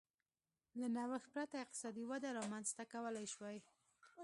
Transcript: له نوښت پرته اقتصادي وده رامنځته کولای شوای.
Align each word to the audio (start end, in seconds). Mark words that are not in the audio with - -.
له 0.79 0.87
نوښت 0.95 1.29
پرته 1.35 1.55
اقتصادي 1.63 2.03
وده 2.09 2.29
رامنځته 2.39 2.83
کولای 2.93 3.27
شوای. 3.33 3.57